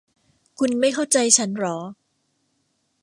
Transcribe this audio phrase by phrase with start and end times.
[0.59, 1.77] คุณไม่เข้าใจฉันหรอ